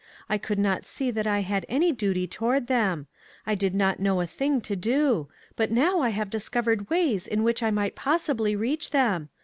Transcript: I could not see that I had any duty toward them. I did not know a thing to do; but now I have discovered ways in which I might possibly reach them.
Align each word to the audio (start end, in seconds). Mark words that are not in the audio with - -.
I 0.27 0.39
could 0.39 0.57
not 0.57 0.87
see 0.87 1.11
that 1.11 1.27
I 1.27 1.41
had 1.41 1.63
any 1.69 1.91
duty 1.91 2.25
toward 2.25 2.65
them. 2.65 3.05
I 3.45 3.53
did 3.53 3.75
not 3.75 3.99
know 3.99 4.19
a 4.19 4.25
thing 4.25 4.59
to 4.61 4.75
do; 4.75 5.29
but 5.55 5.69
now 5.71 5.99
I 5.99 6.09
have 6.09 6.31
discovered 6.31 6.89
ways 6.89 7.27
in 7.27 7.43
which 7.43 7.61
I 7.61 7.69
might 7.69 7.93
possibly 7.93 8.55
reach 8.55 8.89
them. 8.89 9.29